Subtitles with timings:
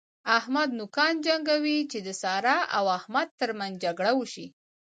[0.37, 4.47] احمد نوکان جنګوي چې د سارا او احمد تر منځ جګړه وشي.